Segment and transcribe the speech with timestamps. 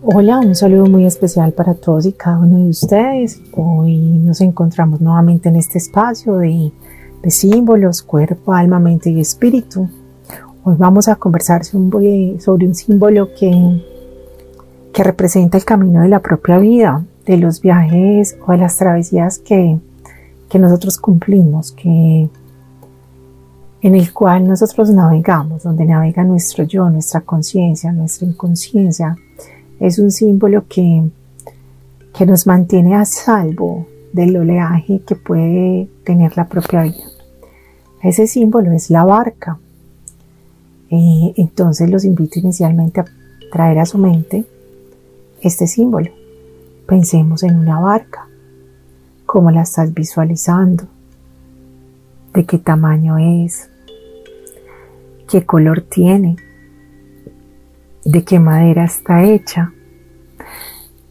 [0.00, 3.40] Hola, un saludo muy especial para todos y cada uno de ustedes.
[3.52, 6.70] Hoy nos encontramos nuevamente en este espacio de,
[7.26, 9.88] símbolos, cuerpo, alma, mente y espíritu.
[10.62, 13.82] Hoy vamos a conversar sobre, un símbolo que,
[14.92, 19.40] que representa el camino de la propia vida, de los viajes o de las travesías
[19.40, 19.80] que,
[20.48, 22.30] que nosotros cumplimos, que,
[23.80, 29.16] en el cual nosotros navegamos, donde navega nuestro yo, nuestra conciencia, nuestra inconsciencia
[29.80, 31.04] es un símbolo que,
[32.16, 37.04] que nos mantiene a salvo del oleaje que puede tener la propia vida.
[38.02, 39.58] Ese símbolo es la barca.
[40.90, 43.04] Eh, entonces los invito inicialmente a
[43.52, 44.44] traer a su mente
[45.42, 46.10] este símbolo.
[46.86, 48.26] Pensemos en una barca.
[49.26, 50.84] ¿Cómo la estás visualizando?
[52.32, 53.68] ¿De qué tamaño es?
[55.28, 56.36] ¿Qué color tiene?
[58.08, 59.74] De qué madera está hecha,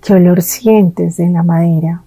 [0.02, 2.02] qué olor sientes de la madera,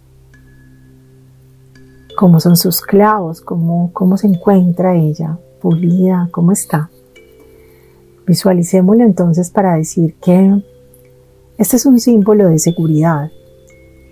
[2.16, 6.90] cómo son sus clavos, cómo, cómo se encuentra ella, pulida, cómo está.
[8.26, 10.60] Visualicémoslo entonces para decir que
[11.56, 13.30] este es un símbolo de seguridad.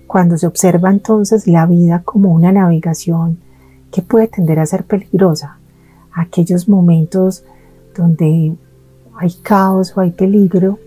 [0.06, 3.40] Cuando se observa entonces la vida como una navegación
[3.90, 5.58] que puede tender a ser peligrosa,
[6.12, 7.42] aquellos momentos
[7.96, 8.54] donde
[9.18, 10.78] hay caos o hay peligro,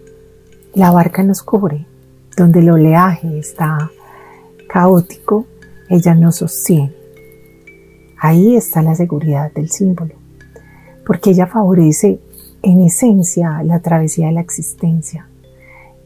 [0.74, 1.86] la barca nos cubre.
[2.38, 3.92] Donde el oleaje está
[4.70, 5.46] caótico,
[5.90, 6.94] ella nos sostiene.
[8.17, 10.16] Ahí está la seguridad del símbolo,
[11.05, 12.20] porque ella favorece
[12.61, 15.28] en esencia la travesía de la existencia.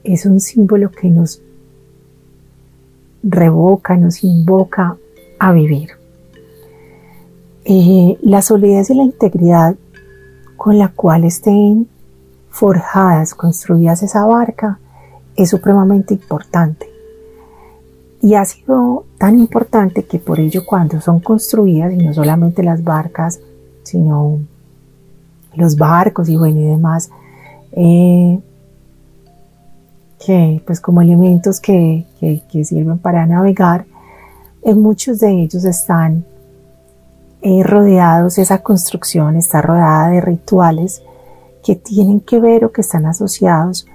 [0.04, 1.42] Es un símbolo que nos
[3.22, 4.98] revoca, nos invoca
[5.38, 5.90] a vivir.
[7.66, 9.76] Eh, la solidez y la integridad
[10.56, 11.88] con la cual estén
[12.56, 14.80] forjadas, construidas esa barca,
[15.36, 16.90] es supremamente importante.
[18.22, 22.82] Y ha sido tan importante que por ello cuando son construidas, y no solamente las
[22.82, 23.42] barcas,
[23.84, 24.40] sino
[25.54, 27.10] los barcos y bueno y demás,
[27.74, 28.40] eh,
[30.26, 33.86] que pues como elementos que, que, sirven para navegar,
[34.64, 36.24] en muchos de ellos están
[37.42, 41.04] eh, rodeados, esa construcción está rodeada de rituales
[41.66, 43.88] que tienen que ver o que están asociados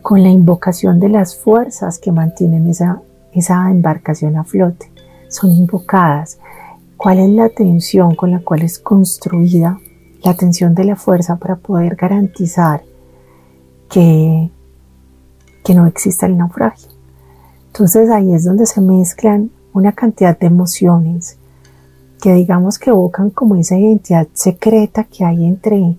[0.00, 3.02] con la invocación de las fuerzas que mantienen esa,
[3.34, 4.90] esa embarcación a flote.
[5.28, 6.38] Son invocadas.
[6.96, 9.78] ¿Cuál es la tensión con la cual es construida?
[10.22, 12.82] La tensión de la fuerza para poder garantizar
[13.90, 14.50] que,
[15.62, 16.88] que no exista el naufragio.
[17.66, 21.36] Entonces ahí es donde se mezclan una cantidad de emociones
[22.22, 25.98] que digamos que evocan como esa identidad secreta que hay entre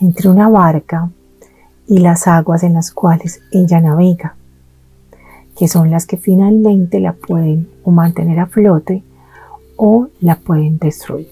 [0.00, 1.10] entre una barca
[1.86, 4.36] y las aguas en las cuales ella navega,
[5.56, 9.02] que son las que finalmente la pueden o mantener a flote
[9.76, 11.30] o la pueden destruir.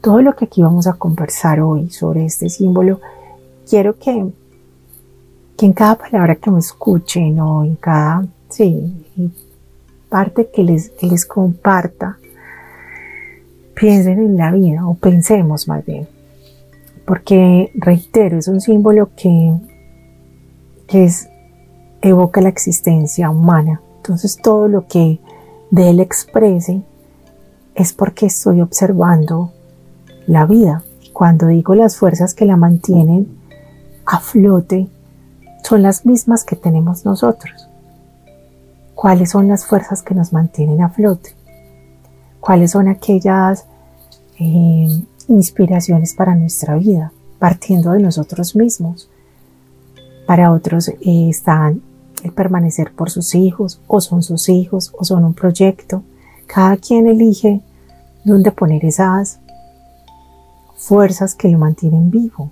[0.00, 3.00] Todo lo que aquí vamos a conversar hoy sobre este símbolo,
[3.68, 4.30] quiero que,
[5.56, 9.06] que en cada palabra que me escuchen o en cada sí,
[10.08, 12.18] parte que les, que les comparta,
[13.74, 16.13] piensen en la vida o pensemos más bien
[17.04, 19.54] porque reitero, es un símbolo que,
[20.88, 21.28] es,
[22.02, 23.80] evoca la existencia humana.
[23.96, 25.20] Entonces todo lo que
[25.70, 26.82] de él exprese
[27.74, 29.52] es porque estoy observando
[30.26, 30.82] la vida.
[31.12, 33.38] Cuando digo las fuerzas que la mantienen
[34.06, 34.88] a flote,
[35.62, 37.68] son las mismas que tenemos nosotros.
[38.94, 41.34] ¿Cuáles son las fuerzas que nos mantienen a flote?
[42.40, 43.66] ¿Cuáles son aquellas
[44.38, 44.88] eh,
[45.28, 49.08] inspiraciones para nuestra vida, partiendo de nosotros mismos.
[50.26, 51.82] Para otros eh, están
[52.22, 56.02] el permanecer por sus hijos, o son sus hijos, o son un proyecto.
[56.46, 57.60] Cada quien elige
[58.24, 59.38] dónde poner esas
[60.76, 62.50] fuerzas que lo mantienen vivo.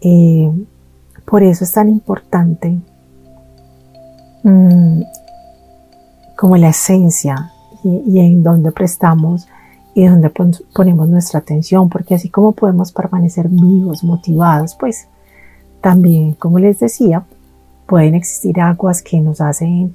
[0.00, 0.50] Eh,
[1.24, 2.78] por eso es tan importante
[4.42, 5.02] mm,
[6.36, 7.52] como la esencia
[7.84, 9.46] y, y en donde prestamos
[9.94, 15.08] y donde ponemos nuestra atención, porque así como podemos permanecer vivos, motivados, pues
[15.80, 17.24] también, como les decía,
[17.86, 19.94] pueden existir aguas que nos hacen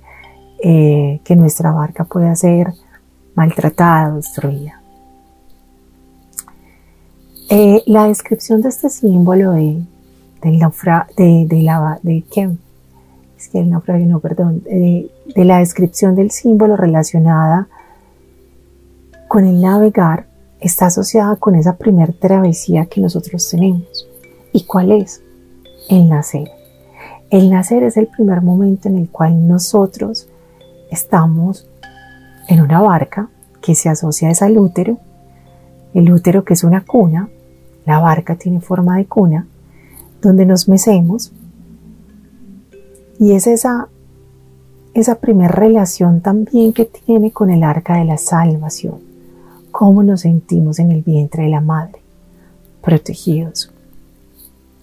[0.62, 2.74] eh, que nuestra barca pueda ser
[3.36, 4.82] maltratada destruida.
[7.50, 9.82] Eh, la descripción de este símbolo de,
[10.42, 12.50] del de, de, la, de ¿qué?
[13.38, 17.68] Es que el naufragio, no, perdón, de, de la descripción del símbolo relacionada
[19.28, 20.28] con el navegar
[20.60, 24.08] está asociada con esa primer travesía que nosotros tenemos.
[24.54, 25.22] ¿Y cuál es?
[25.90, 26.50] El nacer.
[27.30, 30.28] El nacer es el primer momento en el cual nosotros
[30.90, 31.68] estamos
[32.48, 33.30] en una barca
[33.62, 34.98] que se asocia al útero,
[35.94, 37.30] el útero que es una cuna,
[37.86, 39.48] la barca tiene forma de cuna,
[40.22, 41.34] donde nos mecemos
[43.20, 43.88] y es esa,
[44.94, 49.00] esa primera relación también que tiene con el arca de la salvación,
[49.78, 52.02] cómo nos sentimos en el vientre de la madre,
[52.82, 53.72] protegidos.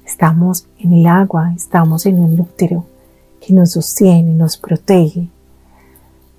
[0.07, 2.85] Estamos en el agua, estamos en un útero
[3.45, 5.27] que nos sostiene, nos protege,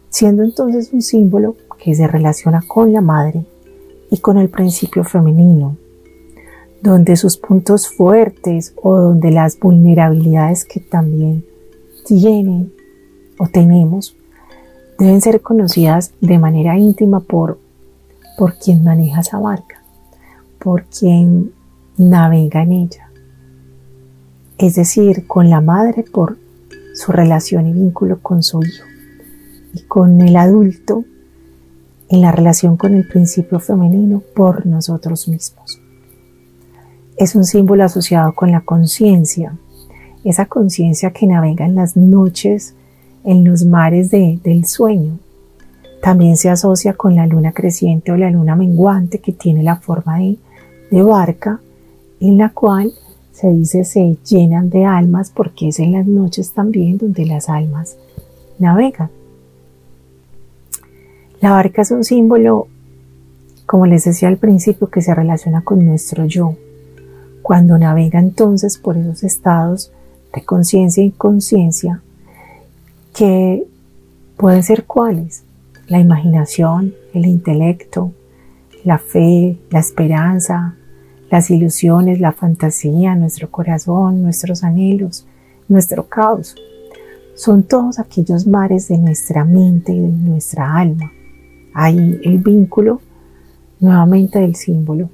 [0.09, 3.45] siendo entonces un símbolo que se relaciona con la madre
[4.09, 5.75] y con el principio femenino,
[6.81, 11.43] donde sus puntos fuertes o donde las vulnerabilidades que también
[12.05, 12.71] tienen
[13.37, 14.15] o tenemos
[14.97, 17.64] deben ser conocidas de manera íntima por,
[18.37, 19.81] por quien maneja esa barca,
[20.59, 21.53] por quien
[21.97, 23.09] navega en ella.
[24.57, 26.37] Es decir, con la madre por
[26.93, 28.85] su relación y vínculo con su hijo
[29.73, 31.03] y con el adulto
[32.09, 35.81] en la relación con el principio femenino por nosotros mismos.
[37.17, 39.57] Es un símbolo asociado con la conciencia,
[40.23, 42.75] esa conciencia que navega en las noches
[43.23, 45.19] en los mares del sueño.
[46.05, 50.19] También se asocia con la luna creciente o la luna menguante que tiene la forma
[50.19, 50.37] de,
[50.91, 51.59] de barca
[52.19, 52.93] en la cual
[53.31, 57.97] se dice se llenan de almas porque es en las noches también donde las almas
[58.59, 59.09] navegan.
[61.41, 62.67] La barca es un símbolo,
[63.65, 66.55] como les decía al principio, que se relaciona con nuestro yo.
[67.41, 69.91] Cuando navega entonces por esos estados
[70.35, 72.03] de conciencia e inconsciencia,
[73.11, 73.65] que
[74.37, 75.44] pueden ser cuáles?
[75.87, 78.11] La imaginación, el intelecto,
[78.83, 80.75] la fe, la esperanza,
[81.29, 85.27] las ilusiones, la fantasía, nuestro corazón, nuestros anhelos,
[85.67, 86.55] nuestro caos.
[87.35, 91.11] Son todos aquellos mares de nuestra mente y de nuestra alma
[91.75, 93.01] hay el vínculo
[93.81, 95.09] nuevamente del símbolo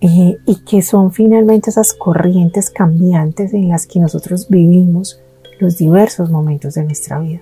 [0.00, 5.20] eh, y que son finalmente esas corrientes cambiantes en las que nosotros vivimos
[5.60, 7.40] los diversos momentos de nuestra vida.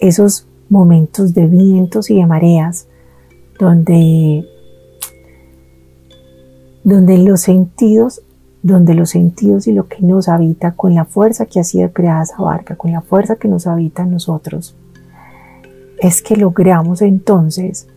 [0.00, 2.88] Esos momentos de vientos y de mareas
[3.58, 4.44] donde,
[6.82, 8.22] donde los sentidos
[8.62, 12.22] donde los sentidos y lo que nos habita con la fuerza que ha sido creada
[12.22, 14.76] esa barca, con la fuerza que nos habita en nosotros,
[15.98, 17.88] es que logramos entonces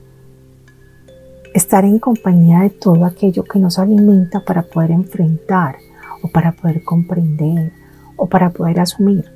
[1.54, 5.75] estar en compañía de todo aquello que nos alimenta para poder enfrentar
[6.24, 7.71] o para poder comprender
[8.18, 9.35] o para poder asumir.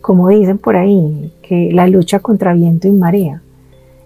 [0.00, 3.42] Como dicen por ahí, que la lucha contra viento y marea,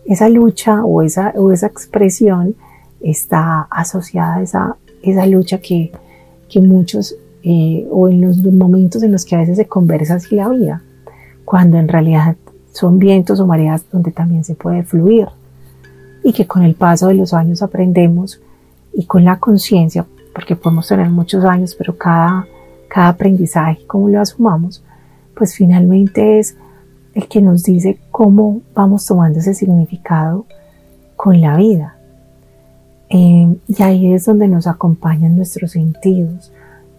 [0.05, 2.55] esa lucha o esa, o esa expresión
[3.01, 5.93] está asociada a esa, esa lucha que,
[6.49, 10.35] que muchos, eh, o en los momentos en los que a veces se conversa así
[10.35, 10.83] la vida,
[11.45, 12.37] cuando en realidad
[12.73, 15.29] son vientos o mareas donde también se puede fluir.
[16.25, 18.41] Y que con el paso de los años aprendemos
[18.93, 22.47] y con la conciencia, porque podemos tener muchos años, pero cada,
[22.89, 24.83] cada aprendizaje, como lo asumamos,
[25.35, 26.57] pues finalmente es
[27.15, 30.47] el que nos dice cómo vamos tomando ese significado
[31.17, 31.97] con la vida.
[33.09, 36.53] Eh, y ahí es donde nos acompañan nuestros sentidos,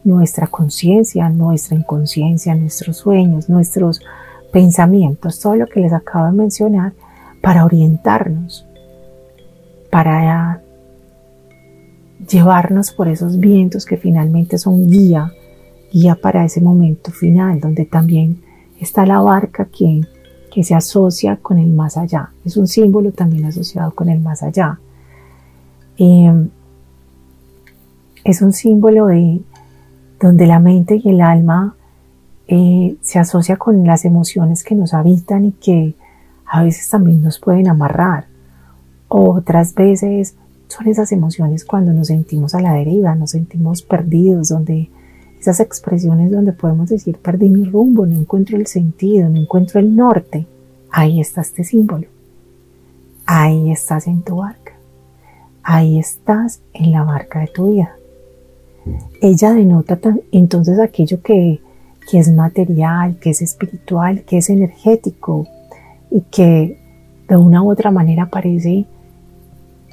[0.03, 4.01] nuestra conciencia, nuestra inconsciencia, nuestros sueños, nuestros
[4.51, 6.93] pensamientos, todo lo que les acabo de mencionar,
[7.41, 8.65] para orientarnos,
[9.89, 10.61] para
[12.29, 15.33] llevarnos por esos vientos que finalmente son guía,
[15.93, 18.41] guía para ese momento final, donde también
[18.79, 20.01] está la barca que,
[20.61, 22.29] se asocia con el más allá.
[22.45, 24.79] Es un símbolo también asociado con el más allá.
[25.97, 26.49] Em,
[28.23, 29.41] es un símbolo de
[30.19, 31.75] donde la mente y el alma
[32.47, 35.95] eh, se asocia con las emociones que nos habitan y que
[36.45, 38.27] a veces también nos pueden amarrar.
[39.07, 40.35] Otras veces
[40.67, 44.89] son esas emociones cuando nos sentimos a la deriva, nos sentimos perdidos, donde
[45.43, 49.95] esas expresiones donde podemos decir perdí mi rumbo, no encuentro el sentido, no encuentro el
[49.95, 50.47] norte.
[50.89, 52.07] Ahí está este símbolo.
[53.25, 54.73] Ahí estás en tu barca.
[55.63, 57.95] Ahí estás en la barca de tu vida.
[59.21, 59.99] Ella denota
[60.31, 61.61] entonces aquello que
[62.09, 65.47] que es material, que es espiritual, que es energético
[66.11, 66.79] y que
[67.27, 68.85] de una u otra manera aparece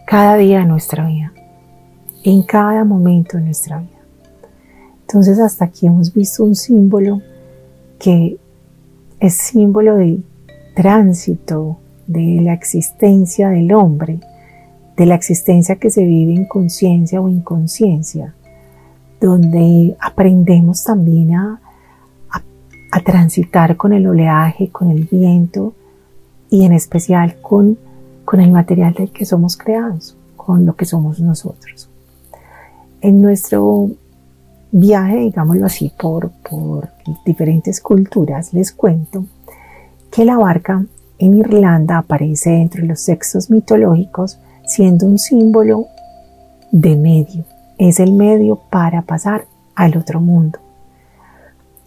[0.06, 1.32] cada día de nuestra vida,
[2.24, 3.99] en cada momento de nuestra vida.
[5.10, 7.20] Entonces hasta aquí hemos visto un símbolo
[7.98, 8.38] que
[9.18, 10.24] es símbolo del
[10.76, 14.20] tránsito, de la existencia del hombre,
[14.96, 18.36] de la existencia que se vive en conciencia o inconsciencia,
[19.20, 21.60] donde aprendemos también a,
[22.30, 25.74] a, transitar con el oleaje, con el viento
[26.50, 27.78] y en especial con,
[28.24, 31.90] con el material del que somos creados, con lo que somos nosotros.
[33.00, 33.90] En nuestro
[34.72, 36.88] viaje, digámoslo así, por, por
[37.24, 39.24] diferentes culturas, les cuento
[40.10, 40.84] que la barca
[41.18, 45.86] en Irlanda aparece entre los sexos mitológicos siendo un símbolo
[46.72, 47.44] de medio.
[47.78, 50.58] Es el medio para pasar al otro mundo.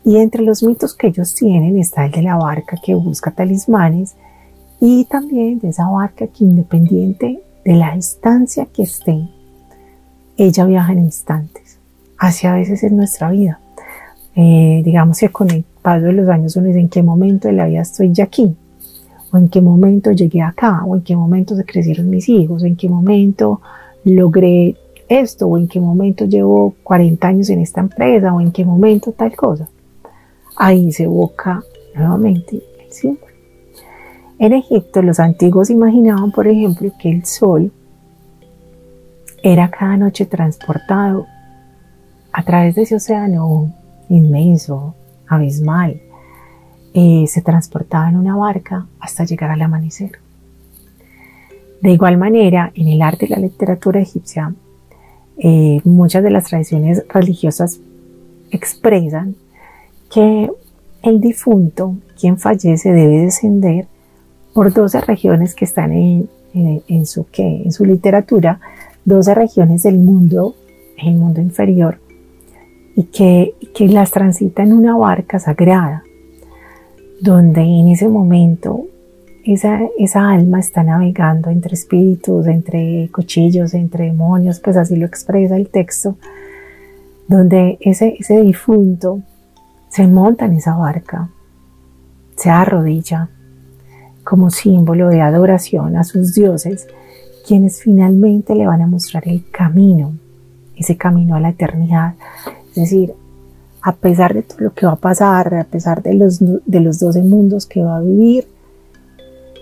[0.04, 4.16] Y entre los mitos que ellos tienen está el de la barca que busca talismanes
[4.82, 9.30] y también de esa barca que independiente de la distancia que esté,
[10.36, 11.63] ella viaja en instantes.
[12.24, 13.60] Así a veces es nuestra vida.
[14.34, 17.54] Eh, digamos que con el paso de los años uno dice en qué momento de
[17.54, 18.56] la vida estoy ya aquí
[19.30, 22.66] o en qué momento llegué acá, o en qué momento se crecieron mis hijos, o
[22.66, 23.60] en qué momento
[24.06, 24.78] logré
[25.10, 29.12] esto, o en qué momento llevo 40 años en esta empresa, o en qué momento
[29.12, 29.68] tal cosa.
[30.56, 31.62] Ahí se evoca
[31.94, 33.34] nuevamente el símbolo.
[34.40, 37.70] En Egipto los antiguos imaginaban, por ejemplo, que el sol
[39.42, 41.26] era cada noche transportado
[42.34, 43.72] a través de ese océano
[44.10, 44.96] inmenso,
[45.28, 46.02] abismal,
[46.96, 50.20] eh, se transportaba en una barca hasta llegar al amanecer.
[51.82, 54.54] De igual manera, en el arte y la literatura egipcia,
[55.38, 57.80] eh, muchas de las tradiciones religiosas
[58.52, 59.36] expresan
[60.12, 60.50] que
[61.02, 63.88] el difunto, quien fallece, debe descender
[64.54, 68.60] por 12 regiones que están en, su, en su literatura,
[69.06, 70.56] 12 regiones del mundo,
[70.98, 72.00] el mundo inferior,
[72.96, 76.04] y que, que las transita en una barca sagrada
[77.24, 78.86] donde en ese momento
[79.46, 85.56] esa, esa, alma está navegando entre espíritus, entre cuchillos, entre demonios, pues así lo expresa
[85.56, 86.18] el texto,
[87.28, 89.22] donde ese, ese difunto
[89.90, 91.30] se monta en esa barca,
[92.36, 93.30] se arrodilla
[94.24, 96.88] como símbolo de adoración a sus dioses,
[97.48, 100.14] quienes finalmente le van a mostrar el camino,
[100.76, 102.16] ese camino a la eternidad,
[102.74, 103.14] es decir,
[103.82, 107.00] a pesar de todo lo que va a pasar, a pesar de los, de los
[107.00, 108.48] 12 mundos que va a vivir,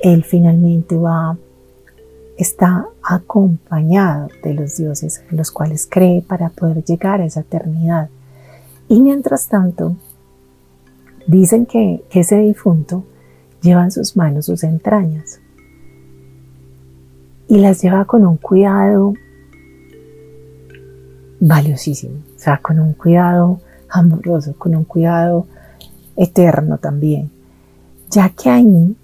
[0.01, 1.37] él finalmente va,
[2.37, 8.09] está acompañado de los dioses en los cuales cree para poder llegar a esa eternidad.
[8.87, 9.95] Y mientras tanto,
[11.27, 13.03] dicen que, que ese difunto
[13.61, 15.39] lleva en sus manos sus entrañas
[17.47, 19.13] y las lleva con un cuidado
[21.39, 25.45] valiosísimo, o sea, con un cuidado amoroso, con un cuidado
[26.15, 27.29] eterno también,
[28.09, 28.95] ya que ahí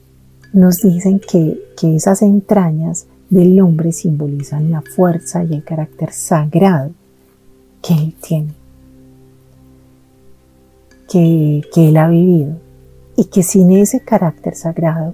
[0.54, 6.90] nos dicen que, que esas entrañas del hombre simbolizan la fuerza y el carácter sagrado
[7.84, 8.56] que él tiene,
[11.08, 12.56] que, que él ha vivido,
[13.16, 15.14] y que sin ese carácter sagrado,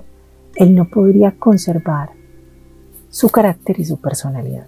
[0.56, 2.12] él no podría conservar
[3.10, 4.68] su carácter y su personalidad.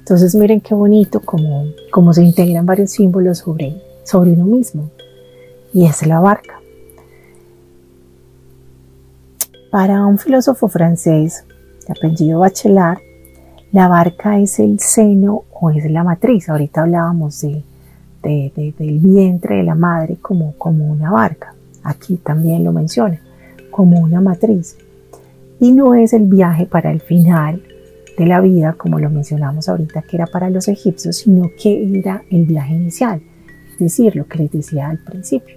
[0.00, 4.90] Entonces miren qué bonito como, como se integran varios símbolos sobre, sobre uno mismo.
[5.72, 6.58] Y es la barca.
[9.70, 11.44] Para un filósofo francés
[11.86, 12.98] de apellido Bachelard,
[13.70, 16.48] la barca es el seno o es la matriz.
[16.48, 17.62] Ahorita hablábamos de,
[18.22, 21.54] del vientre de la madre como, como una barca.
[21.84, 23.20] Aquí también lo menciona,
[23.70, 24.76] como una matriz.
[25.60, 27.62] Y no es el viaje para el final
[28.20, 32.22] de la vida, como lo mencionamos ahorita, que era para los egipcios, sino que era
[32.30, 33.22] el viaje inicial,
[33.72, 35.56] es decir, lo que les decía al principio,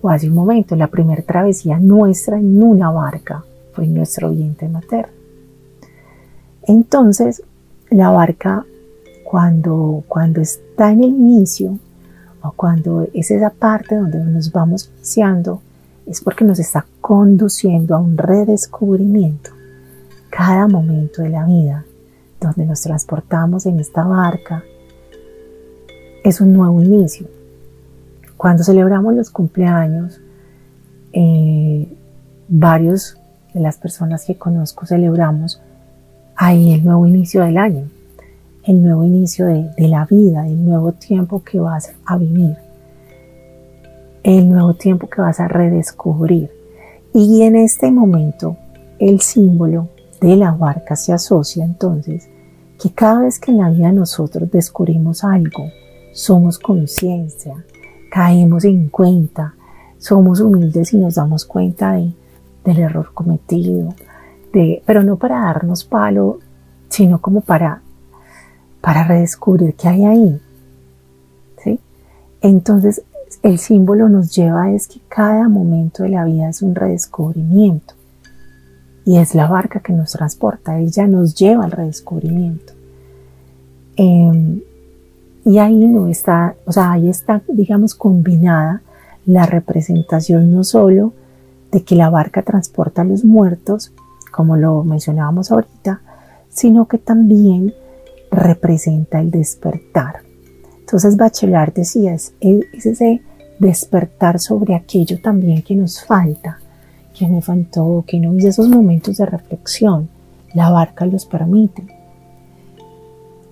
[0.00, 5.12] o hace un momento, la primera travesía nuestra en una barca fue nuestro vientre materno.
[6.62, 7.42] Entonces,
[7.90, 8.64] la barca,
[9.22, 11.78] cuando, cuando está en el inicio,
[12.40, 15.60] o cuando es esa parte donde nos vamos iniciando,
[16.06, 19.55] es porque nos está conduciendo a un redescubrimiento
[20.30, 21.84] cada momento de la vida
[22.40, 24.62] donde nos transportamos en esta barca
[26.24, 27.28] es un nuevo inicio.
[28.36, 30.20] Cuando celebramos los cumpleaños,
[31.12, 31.88] eh,
[32.48, 33.16] varios
[33.54, 35.62] de las personas que conozco celebramos
[36.36, 37.88] ahí el nuevo inicio del año,
[38.64, 42.56] el nuevo inicio de, de la vida, el nuevo tiempo que vas a vivir.
[44.22, 46.50] el nuevo tiempo que vas a redescubrir.
[47.14, 48.56] Y en este momento
[48.98, 49.88] el símbolo
[50.20, 52.28] de la barca se asocia entonces
[52.80, 55.64] que cada vez que en la vida nosotros descubrimos algo,
[56.12, 57.64] somos conciencia,
[58.10, 59.54] caemos en cuenta,
[59.98, 62.12] somos humildes y nos damos cuenta de,
[62.64, 63.94] del error cometido,
[64.52, 66.38] de, pero no para darnos palo,
[66.88, 67.82] sino como para,
[68.80, 70.40] para redescubrir qué hay ahí.
[71.62, 71.80] ¿sí?
[72.40, 73.02] Entonces,
[73.42, 77.95] el símbolo nos lleva es que cada momento de la vida es un redescubrimiento.
[79.06, 82.74] Y es la barca que nos transporta, ella nos lleva al redescubrimiento.
[83.96, 84.60] Em,
[85.44, 88.82] y ahí no está, o sea, ahí está, digamos, combinada
[89.24, 91.12] la representación no solo
[91.72, 93.92] de que la barca transporta a los muertos,
[94.32, 96.00] como lo mencionábamos ahorita,
[96.48, 97.72] sino que también
[98.30, 100.16] representa el despertar.
[100.80, 103.22] Entonces Bachelard decía, es ese
[103.58, 106.58] despertar sobre aquello también que nos falta,
[107.16, 110.08] que me faltó, que no hice esos momentos de reflexión.
[110.54, 111.84] La barca los permite.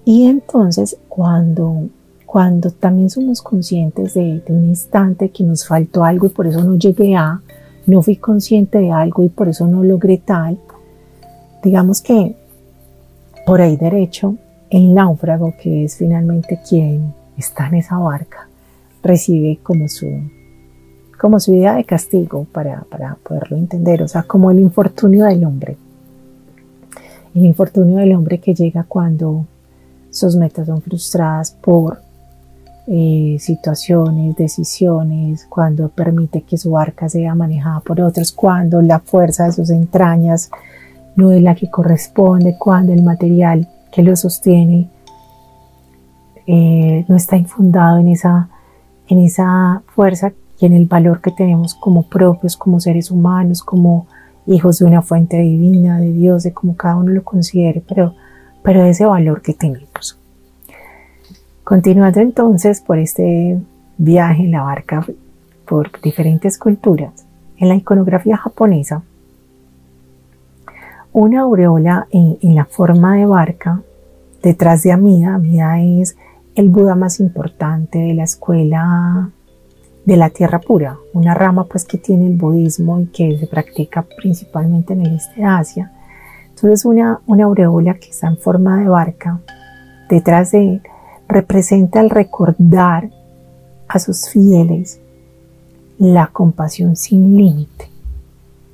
[0.04, 1.88] Y entonces cuando,
[2.26, 6.62] cuando también somos conscientes de, de, un instante que nos faltó algo y por eso
[6.62, 7.40] no llegué a,
[7.86, 10.58] no fui consciente de algo y por eso no logré tal,
[11.62, 12.36] digamos que
[13.46, 14.36] por ahí derecho,
[14.70, 18.48] el náufrago, que es finalmente quien está en esa barca,
[19.02, 20.06] recibe como su,
[21.24, 25.42] como su idea de castigo para, para poderlo entender, o sea, como el infortunio del
[25.46, 25.78] hombre.
[27.34, 29.46] El infortunio del hombre que llega cuando
[30.10, 32.02] sus metas son frustradas por
[32.88, 39.46] eh, situaciones, decisiones, cuando permite que su barca sea manejada por otros, cuando la fuerza
[39.46, 40.50] de sus entrañas
[41.16, 44.90] no es la que corresponde, cuando el material que lo sostiene
[46.46, 48.50] eh, no está infundado en esa
[49.08, 54.06] en esa fuerza y en el valor que tenemos como propios, como seres humanos, como
[54.46, 58.14] hijos de una fuente divina, de Dios, de como cada uno lo considere, pero,
[58.62, 60.18] pero ese valor que tenemos.
[61.64, 63.58] Continuando entonces por este
[63.96, 65.04] viaje en la barca
[65.66, 67.24] por diferentes culturas,
[67.56, 69.02] en la iconografía japonesa,
[71.12, 73.82] una aureola en, en la forma de barca
[74.42, 76.16] detrás de Amida, Amida es
[76.54, 79.30] el Buda más importante de la escuela
[80.04, 84.02] de la Tierra Pura, una rama pues que tiene el budismo y que se practica
[84.02, 85.92] principalmente en el este de Asia.
[86.50, 89.40] Entonces una, una aureola que está en forma de barca
[90.08, 90.82] detrás de él
[91.28, 93.10] representa el recordar
[93.88, 95.00] a sus fieles
[95.98, 97.88] la compasión sin límite.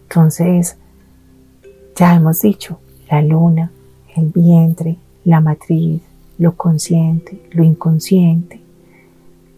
[0.09, 0.77] Entonces,
[1.95, 3.71] ya hemos dicho, la luna,
[4.17, 6.03] el vientre, la matriz,
[6.39, 8.61] lo consciente, lo inconsciente,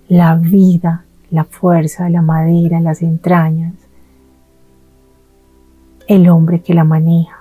[0.08, 3.72] la vida, la fuerza, la madera, las entrañas,
[6.06, 7.38] el hombre que la maneja.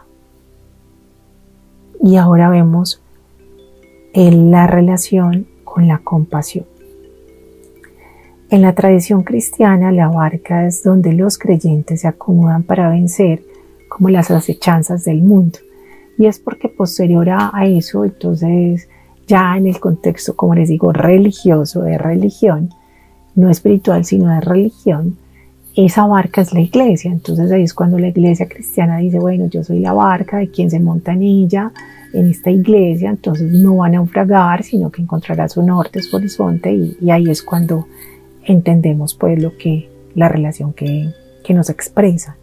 [2.01, 3.03] Y ahora vemos
[4.13, 6.65] en la relación con la compasión.
[8.49, 13.43] En la tradición cristiana, la barca es donde los creyentes se acomodan para vencer
[13.89, 15.59] como las acechanzas del mundo.
[16.17, 18.87] Y es porque posterior a eso, entonces
[19.27, 22.69] ya en el contexto, como les digo, religioso, de religión,
[23.35, 25.17] no espiritual, sino de religión,
[25.75, 27.11] esa barca es la iglesia.
[27.11, 30.69] Entonces ahí es cuando la iglesia cristiana dice, bueno, yo soy la barca de quien
[30.69, 31.71] se monta en ella,
[32.13, 36.73] en esta iglesia, entonces no va a naufragar, sino que encontrará su norte, su horizonte,
[36.73, 37.87] y, ahí es cuando
[38.43, 41.09] entendemos pues lo que, la relación que,
[41.43, 42.35] que nos expresa.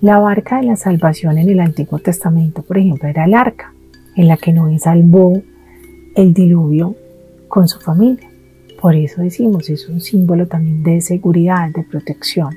[0.00, 3.72] La barca de la salvación en el Antiguo Testamento, por ejemplo, era el arca,
[4.14, 5.42] en la que Noé salvó
[6.14, 6.94] el diluvio
[7.48, 8.31] con su familia.
[8.82, 12.56] Por eso decimos, es un símbolo también de seguridad, de protección.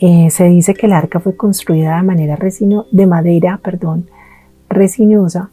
[0.00, 4.06] Eh, se dice que el arca fue construida de manera resino, de madera, perdón,
[4.68, 5.48] resinosa,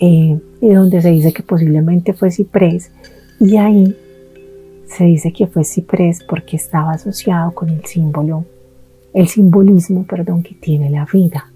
[0.00, 2.90] eh, y donde se dice que posiblemente fue ciprés,
[3.38, 3.96] y ahí
[4.88, 8.44] se dice que fue ciprés porque estaba asociado con el símbolo,
[9.14, 11.52] el simbolismo, perdón, que tiene la vida.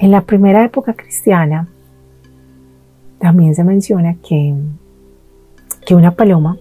[0.00, 1.68] En la primera época cristiana,
[3.20, 4.56] también se menciona que,
[5.90, 6.56] que una paloma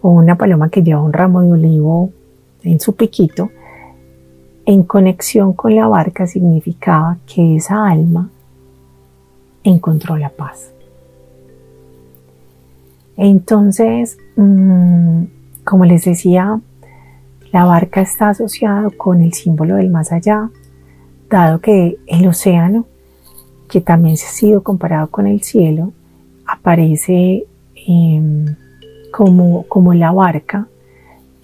[0.00, 2.10] o una paloma que lleva un ramo de olivo
[2.62, 3.50] en su piquito,
[4.64, 8.30] en conexión con la barca significaba que esa alma
[9.64, 10.72] encontró la paz.
[13.18, 15.24] Entonces, mm,
[15.62, 16.58] como les decía,
[17.52, 20.48] la barca está asociada con el símbolo del más allá,
[21.28, 22.86] dado que el océano
[23.68, 25.92] que también se ha sido comparado con el cielo,
[26.46, 27.46] aparece
[27.86, 28.56] em,
[29.10, 30.68] como, como la barca,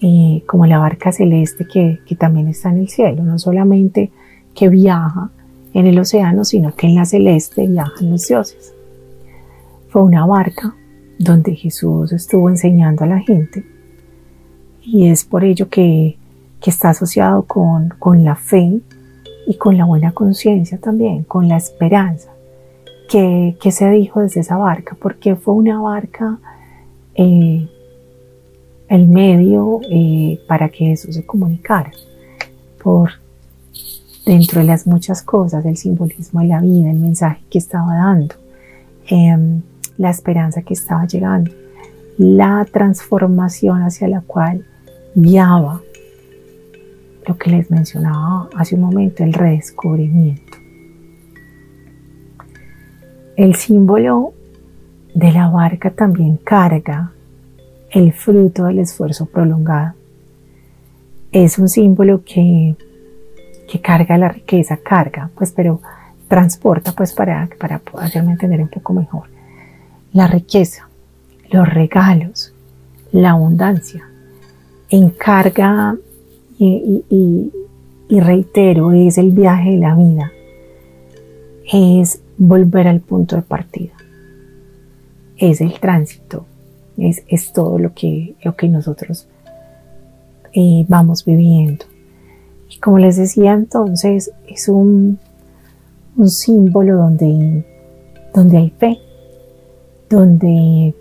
[0.01, 4.11] eh, como la barca celeste que, que también está en el cielo, no solamente
[4.53, 5.29] que viaja
[5.73, 8.73] en el océano, sino que en la celeste viajan los dioses.
[9.89, 10.75] Fue una barca
[11.17, 13.63] donde Jesús estuvo enseñando a la gente
[14.81, 16.17] y es por ello que,
[16.65, 18.81] está asociado con, con, la fe
[19.47, 22.30] y con la buena conciencia también, con la esperanza
[23.11, 26.39] que, se dijo desde esa barca, porque fue una barca
[27.15, 27.67] eh,
[28.87, 31.91] el medio eh, para que Jesús se comunicara
[32.81, 33.11] por
[34.25, 38.35] dentro de las muchas cosas, el simbolismo de la vida, el mensaje que estaba dando,
[39.07, 39.61] em,
[39.97, 41.51] la esperanza que estaba llegando,
[42.17, 44.65] la transformación hacia la cual
[45.15, 45.81] guiaba
[47.27, 50.50] lo que les mencionaba hace un momento, el redescubrimiento.
[53.41, 54.35] El símbolo
[55.15, 57.11] de la barca también carga
[57.89, 59.95] el fruto del esfuerzo prolongado.
[61.31, 62.75] Es un símbolo que,
[63.67, 65.81] que carga la riqueza, carga, pues, pero
[66.27, 69.23] transporta, pues, para, para hacerme entender un poco mejor.
[70.13, 70.87] La riqueza,
[71.49, 72.53] los regalos,
[73.11, 74.07] la abundancia,
[74.91, 75.95] encarga
[76.59, 77.03] y,
[78.07, 80.31] y, reitero, es el viaje de la vida,
[81.71, 83.93] es volver al punto de partida,
[85.37, 86.45] es el tránsito,
[86.97, 89.27] es, es todo lo que, lo que nosotros
[90.53, 91.85] eh, vamos viviendo.
[92.69, 95.19] Y como les decía entonces, es un,
[96.17, 97.65] un símbolo donde,
[98.33, 98.97] donde hay fe,
[100.09, 100.93] donde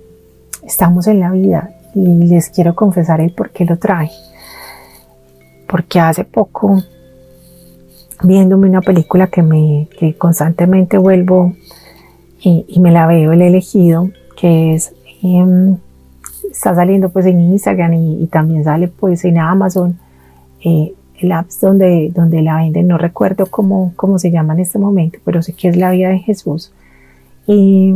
[0.63, 4.13] estamos en la vida y les quiero confesar el por qué lo traje.
[5.69, 6.83] Porque hace poco,
[8.23, 11.55] viéndome una película que, me, que constantemente vuelvo
[12.43, 15.77] y, me la veo, el elegido, que es, em,
[16.51, 19.99] está saliendo pues en Instagram y, también sale pues en Amazon,
[20.65, 24.79] eh, el apps donde, donde la venden, no recuerdo cómo, cómo se llama en este
[24.79, 26.73] momento, pero sé que es la vida de Jesús.
[27.47, 27.95] Y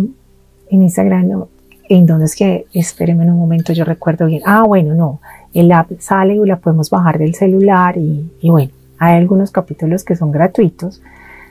[0.70, 1.48] en Instagram no,
[1.88, 5.20] en donde es que, espérenme un momento, yo recuerdo bien, ah, bueno, no,
[5.52, 8.72] el app sale y la podemos bajar del celular y, bueno,
[9.06, 11.02] hay algunos capítulos que son gratuitos,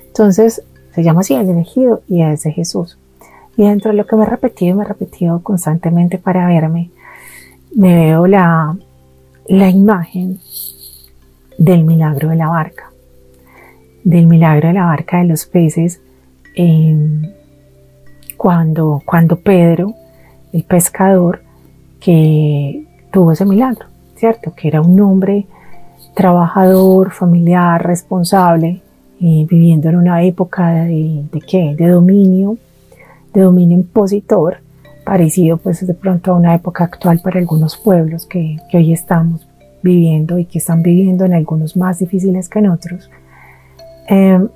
[0.07, 0.63] entonces
[0.93, 2.97] se llama así, el elegido y es de Jesús.
[3.57, 6.91] Y dentro de lo que me he repetido, me he repetido constantemente para verme,
[7.75, 8.77] me veo la,
[9.47, 10.39] la imagen
[11.57, 12.91] del milagro de la barca,
[14.03, 16.01] del milagro de la barca de los peces,
[18.37, 19.95] cuando, cuando Pedro
[20.51, 21.41] el pescador
[21.99, 24.53] que tuvo ese milagro, ¿cierto?
[24.55, 25.47] Que era un hombre
[26.13, 28.81] trabajador, familiar, responsable,
[29.21, 31.75] eh, viviendo en una época de, qué?
[31.77, 32.57] De dominio,
[33.33, 34.57] de dominio impositor,
[35.05, 39.47] parecido pues de pronto a una época actual para algunos pueblos que, hoy estamos
[39.81, 43.09] viviendo y que están viviendo en algunos más difíciles que en otros.
[44.09, 44.47] Eh,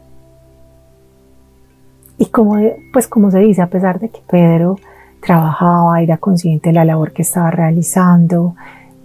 [2.17, 2.57] y como,
[2.93, 4.77] pues como se dice, a pesar de que Pedro
[5.21, 8.55] trabajaba, era consciente de la labor que estaba realizando,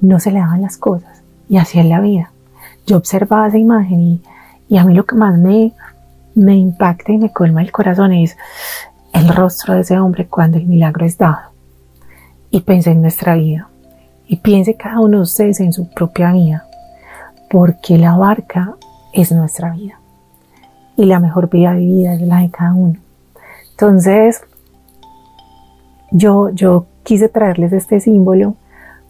[0.00, 2.31] no se le daban las cosas y así es la vida.
[2.86, 4.20] Yo observaba esa imagen
[4.68, 5.72] y, a mí lo que más me,
[6.34, 8.36] me impacta y me colma el corazón es
[9.12, 11.52] el rostro de ese hombre cuando el milagro es dado.
[12.50, 13.68] Y pensé en nuestra vida.
[14.26, 16.66] Y piense cada uno de ustedes en su propia vida.
[17.50, 18.74] Porque la barca
[19.12, 19.98] es nuestra vida.
[20.96, 22.98] Y la mejor vida vivida es la de cada uno.
[23.72, 24.42] Entonces,
[26.10, 28.54] yo, yo quise traerles este símbolo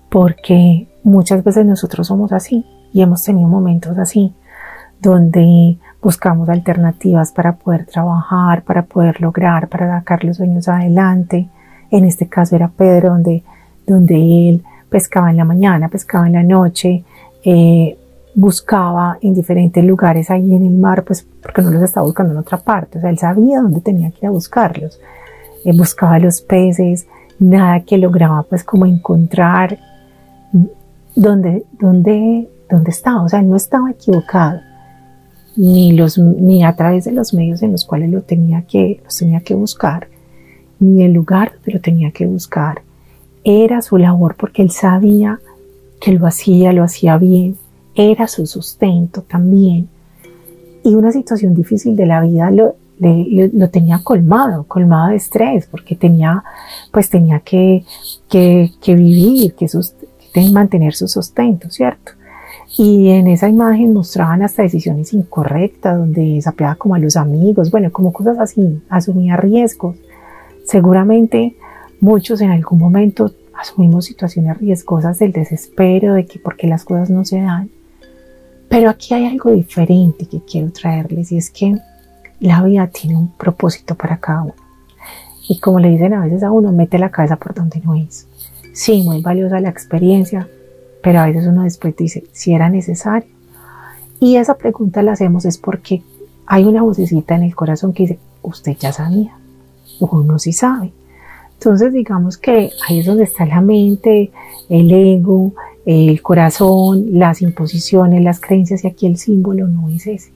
[0.08, 4.34] porque muchas veces nosotros somos así y hemos tenido momentos así
[5.00, 11.48] donde buscamos alternativas para poder trabajar, para poder lograr, para sacar los sueños adelante.
[11.90, 13.42] En este caso era Pedro, donde,
[13.86, 17.04] donde él pescaba en la mañana, pescaba en la noche,
[17.44, 17.98] eh,
[18.34, 22.38] buscaba en diferentes lugares ahí en el mar, pues porque no los estaba buscando en
[22.38, 22.98] otra parte.
[22.98, 25.00] O sea, él sabía dónde tenía que ir a buscarlos.
[25.64, 27.06] Eh, buscaba los peces,
[27.38, 29.78] nada que lograba pues como encontrar
[31.14, 34.60] dónde, dónde, dónde estaba, o sea, no estaba equivocado,
[35.56, 39.16] ni, los, ni a través de los medios en los cuales lo tenía que, los
[39.16, 40.08] tenía que buscar,
[40.80, 42.82] ni el lugar donde lo tenía que buscar.
[43.44, 45.40] Era su labor porque él sabía
[46.00, 47.56] que lo hacía, lo hacía bien,
[47.94, 49.88] era su sustento también.
[50.82, 55.94] Y una situación difícil de la vida lo, lo tenía colmado, colmado de estrés, porque
[55.96, 56.42] tenía,
[56.90, 57.84] pues tenía que,
[58.28, 59.68] que, vivir, que,
[60.50, 62.12] mantener su sustento, ¿cierto?
[62.76, 67.92] Y en esa imagen mostraban hasta decisiones incorrectas, donde sapeaba como a los amigos, bueno,
[67.92, 69.96] como cosas así, asumía riesgos.
[70.64, 71.56] Seguramente
[72.00, 77.24] muchos en algún momento asumimos situaciones riesgosas del desespero, de que porque las cosas no
[77.24, 77.70] se dan.
[78.68, 81.76] Pero aquí hay algo diferente que quiero traerles y es que
[82.40, 84.54] la vida tiene un propósito para cada uno.
[85.48, 88.26] Y como le dicen a veces a uno, mete la cabeza por donde no es.
[88.72, 90.48] Sí, muy valiosa la experiencia,
[91.02, 93.28] pero a veces uno después dice si era necesario.
[94.20, 96.02] Y esa pregunta la hacemos es porque
[96.46, 99.36] hay una vocecita en el corazón que dice, usted ya sabía,
[100.00, 100.92] uno sí sabe.
[101.54, 104.30] Entonces digamos que ahí es donde está la mente,
[104.68, 105.52] el ego,
[105.84, 110.32] el corazón, las imposiciones, las creencias y aquí el símbolo no es ese.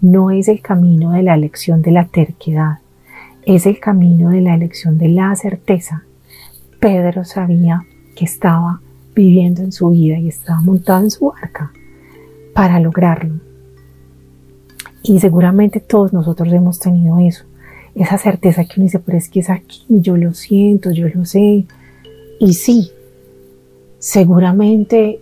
[0.00, 2.78] No es el camino de la elección de la terquedad,
[3.44, 6.04] es el camino de la elección de la certeza.
[6.78, 7.84] Pedro sabía
[8.16, 8.80] que estaba
[9.14, 11.72] viviendo en su vida y estaba montado en su barca
[12.54, 13.34] para lograrlo.
[15.02, 17.44] Y seguramente todos nosotros hemos tenido eso
[17.94, 21.24] esa certeza que uno dice, pero es que es aquí, yo lo siento, yo lo
[21.24, 21.66] sé.
[22.38, 22.90] Y sí,
[23.98, 25.20] seguramente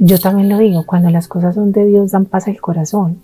[0.00, 3.18] yo también lo digo, cuando las cosas son de Dios dan paz al corazón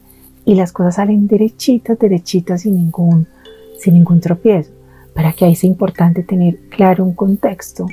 [0.44, 3.26] y las cosas salen derechitas, derechitas sin ningún,
[3.78, 4.70] sin ningún tropiezo.
[5.14, 7.86] Para que ahí es importante tener claro un contexto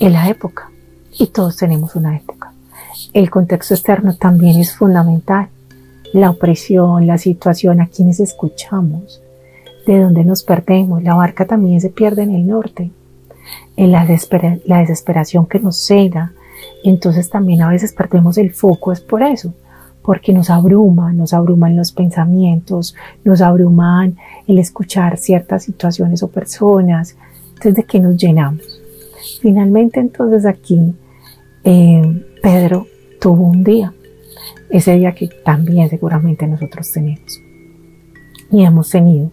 [0.00, 0.70] en la época.
[1.18, 2.52] Y todos tenemos una época.
[3.12, 5.48] El contexto externo también es fundamental.
[6.12, 9.20] La opresión, la situación, a quienes escuchamos,
[9.86, 11.02] de donde nos perdemos.
[11.02, 12.90] La barca también se pierde en el norte,
[13.76, 16.32] en la, desesperación que nos cega.
[16.82, 19.54] Entonces también a veces perdemos el foco, es por eso,
[20.02, 27.16] porque nos abruma, nos abruman los pensamientos, nos abruman el escuchar ciertas situaciones o personas.
[27.50, 28.80] Entonces, ¿de qué nos llenamos?
[29.40, 30.94] Finalmente, entonces aquí
[31.64, 32.86] eh, Pedro
[33.20, 33.92] tuvo un día,
[34.70, 37.40] ese día que también seguramente nosotros tenemos.
[38.50, 39.30] Y hemos tenido.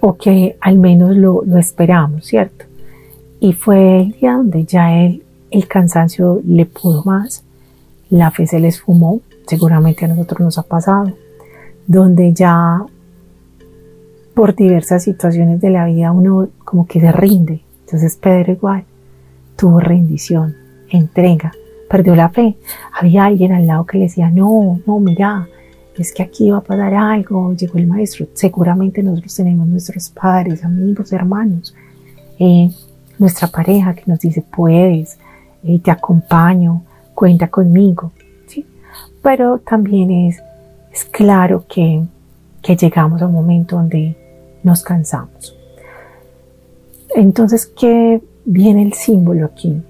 [0.00, 2.64] O que al menos lo, esperamos, ¿cierto?
[3.40, 7.44] Y fue el día donde ya el cansancio le pudo más,
[8.10, 11.12] la fe se le esfumó, seguramente a nosotros nos ha pasado,
[11.86, 12.84] donde ya
[14.34, 17.62] por diversas situaciones de la vida uno como que se rinde.
[17.84, 18.84] Entonces Pedro igual
[19.56, 20.54] tuvo rendición,
[20.90, 21.52] entrega,
[21.88, 22.56] perdió la fe.
[22.98, 25.48] Había alguien al lado que le decía, no, no, mira,
[25.96, 28.26] es que aquí va a pasar algo, llegó el maestro.
[28.34, 31.74] Seguramente nosotros tenemos nuestros padres, amigos, hermanos,
[32.38, 32.70] eh,
[33.18, 35.18] nuestra pareja que nos dice, puedes,
[35.64, 36.82] eh, te acompaño,
[37.14, 38.12] cuenta conmigo.
[38.46, 38.66] ¿sí?
[39.22, 40.42] Pero también es,
[40.92, 42.02] es claro que,
[42.62, 44.16] que llegamos a un momento donde
[44.62, 45.56] nos cansamos.
[47.14, 49.80] Entonces, ¿qué viene el símbolo aquí?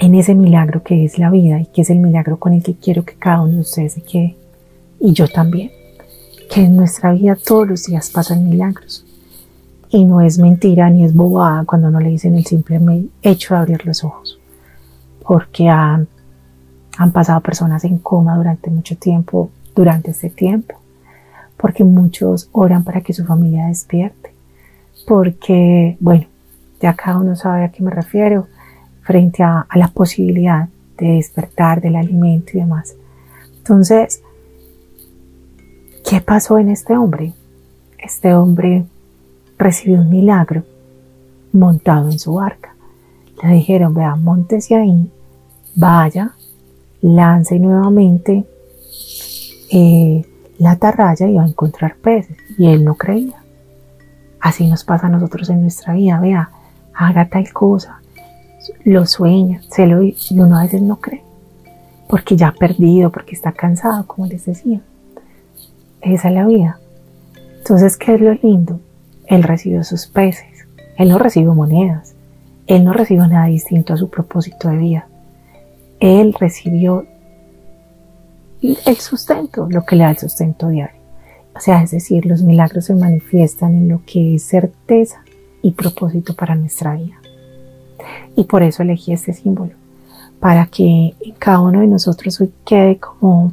[0.00, 2.74] En ese milagro que es la vida y que es el milagro con el que
[2.74, 4.34] quiero que cada uno de ustedes se quede
[4.98, 5.70] y yo también,
[6.50, 9.04] que en nuestra vida todos los días pasan milagros.
[9.90, 12.80] Y no es mentira ni es bobada cuando no le dicen el simple
[13.22, 14.38] hecho de abrir los ojos,
[15.22, 16.08] porque han,
[16.96, 20.76] han pasado personas en coma durante mucho tiempo, durante este tiempo,
[21.58, 24.32] porque muchos oran para que su familia despierte,
[25.06, 26.26] porque, bueno,
[26.80, 28.46] ya cada uno sabe a qué me refiero,
[29.10, 32.94] frente a, la posibilidad de despertar del alimento y demás.
[33.58, 34.22] Entonces,
[36.10, 37.34] ¿Qué pasó en este hombre?
[37.96, 38.84] Este hombre
[39.56, 40.64] recibió un milagro
[41.52, 42.74] montado en su barca.
[43.44, 45.08] Le dijeron, vea, montese ahí,
[45.76, 46.32] vaya,
[47.00, 48.44] lance nuevamente
[49.70, 50.26] eh,
[50.58, 52.36] la atarraya y va a encontrar peces.
[52.58, 53.44] Y él no creía.
[54.40, 56.50] Así nos pasa a nosotros en nuestra vida, vea,
[56.92, 57.99] haga tal cosa,
[58.84, 61.22] lo sueña, se lo y uno a veces no cree,
[62.08, 64.80] porque ya ha perdido, porque está cansado, como les decía.
[66.00, 66.78] Esa es la vida.
[67.58, 68.80] Entonces, ¿qué es lo lindo?
[69.26, 70.66] Él recibió sus peces.
[70.96, 72.14] Él no recibió monedas.
[72.66, 75.06] Él no recibió nada distinto a su propósito de vida.
[75.98, 77.04] Él recibió
[78.62, 81.00] el sustento, lo que le da el sustento diario.
[81.54, 85.22] O sea, es decir, los milagros se manifiestan en lo que es certeza
[85.62, 87.19] y propósito para nuestra vida.
[88.36, 89.72] Y por eso elegí este símbolo,
[90.38, 93.52] para que en cada uno de nosotros hoy quede como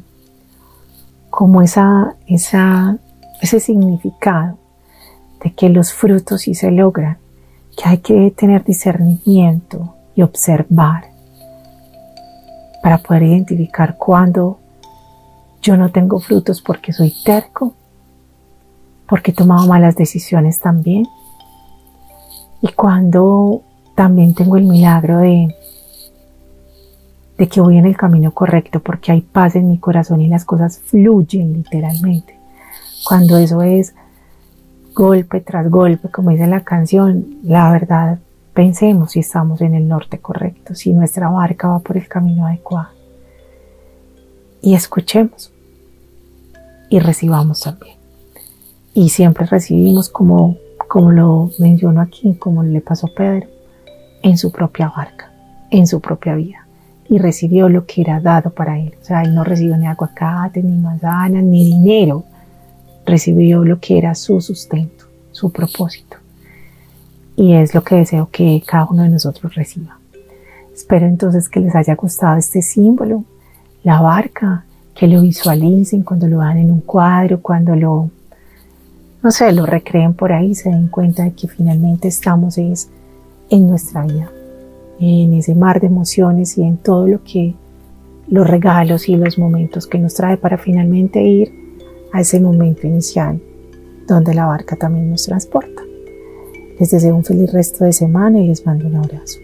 [1.38, 2.98] como esa, esa,
[3.44, 4.58] ese significado
[5.44, 7.20] de que los frutos sí se logran,
[7.78, 11.12] que hay que tener discernimiento y observar
[12.82, 14.58] para poder identificar cuando
[15.62, 17.76] yo no tengo frutos porque soy terco,
[19.08, 21.06] porque he tomado malas decisiones también,
[22.64, 23.62] y cuando
[23.98, 25.54] también tengo el milagro de
[27.38, 30.46] de que voy en el camino correcto porque hay paz en mi corazón y las
[30.46, 32.40] cosas fluyen literalmente.
[33.06, 33.94] Cuando eso es
[34.96, 38.18] golpe tras golpe, como dice la canción, la verdad
[38.58, 42.90] Pensemos si estamos en el norte correcto, si nuestra barca va por el camino adecuado.
[44.64, 45.54] Y escuchemos
[46.90, 47.98] y recibamos también.
[48.96, 50.58] Y siempre recibimos como,
[50.88, 53.46] como lo menciono aquí, como le pasó a Pedro,
[54.22, 55.32] en su propia barca,
[55.70, 56.68] en su propia vida.
[57.10, 58.94] Y recibió lo que era dado para él.
[59.02, 62.26] O sea, él no recibió ni aguacate, ni manzanas, ni dinero.
[63.06, 66.18] Recibió lo que era su sustento, su propósito
[67.38, 70.00] y es lo que deseo que cada uno de nosotros reciba.
[70.76, 73.24] Espero entonces que les haya gustado este símbolo,
[73.84, 78.10] la barca, que lo visualicen cuando lo vean en un cuadro, cuando lo,
[79.22, 82.90] no sé, lo recreen por ahí, se den cuenta de que finalmente estamos es
[83.50, 84.32] en nuestra vida,
[85.00, 87.56] en ese mar de emociones y en todo lo que
[88.28, 91.52] los regalos y los momentos que nos trae para finalmente ir
[92.12, 93.40] a ese momento inicial
[94.08, 95.84] donde la barca también nos transporta.
[96.80, 99.40] Les deseo un feliz resto de semana y les mando un abrazo.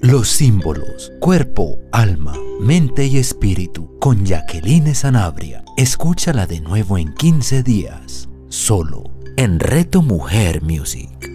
[0.00, 5.64] Los símbolos, cuerpo, alma, mente y espíritu, con Jacqueline Sanabria.
[5.78, 11.33] Escúchala de nuevo en 15 días, solo en Reto Mujer Music.